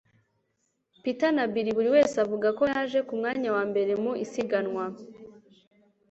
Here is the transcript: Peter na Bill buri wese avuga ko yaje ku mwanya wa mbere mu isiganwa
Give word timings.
Peter 1.03 1.31
na 1.35 1.45
Bill 1.53 1.67
buri 1.77 1.89
wese 1.95 2.15
avuga 2.25 2.47
ko 2.57 2.63
yaje 2.71 2.99
ku 3.07 3.13
mwanya 3.19 3.49
wa 3.55 3.63
mbere 3.69 3.91
mu 4.03 4.11
isiganwa 4.25 4.85